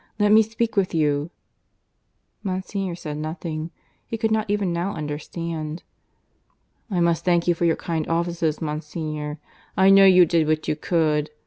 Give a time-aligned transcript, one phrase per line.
[0.17, 1.29] Let me speak with you."
[2.41, 3.69] Monsignor said nothing.
[4.07, 5.83] He could not even now understand.
[6.89, 9.37] "I must thank you for your kind offices, Monsignor.
[9.77, 11.29] I know you did what you could.